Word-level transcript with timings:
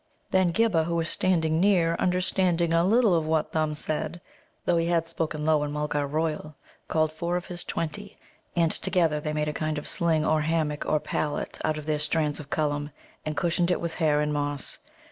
Then 0.31 0.51
Ghibba, 0.51 0.85
who 0.85 0.95
was 0.95 1.09
standing 1.09 1.59
near, 1.59 1.95
understanding 1.99 2.73
a 2.73 2.83
little 2.83 3.13
of 3.13 3.23
what 3.27 3.51
Thumb 3.51 3.75
said, 3.75 4.19
though 4.65 4.77
he 4.77 4.87
had 4.87 5.07
spoken 5.07 5.45
low 5.45 5.61
in 5.63 5.71
Mulgar 5.71 6.07
royal, 6.07 6.55
called 6.87 7.11
four 7.13 7.37
of 7.37 7.45
his 7.45 7.63
twenty. 7.63 8.17
And 8.55 8.71
together 8.71 9.21
they 9.21 9.31
made 9.31 9.47
a 9.47 9.53
kind 9.53 9.77
of 9.77 9.87
sling 9.87 10.25
or 10.25 10.41
hammock 10.41 10.87
or 10.87 10.99
pallet 10.99 11.59
out 11.63 11.77
of 11.77 11.85
their 11.85 11.99
strands 11.99 12.39
of 12.39 12.49
Cullum, 12.49 12.89
and 13.27 13.37
cushioned 13.37 13.69
it 13.69 13.79
with 13.79 13.93
hair 13.93 14.21
and 14.21 14.33
moss. 14.33 14.79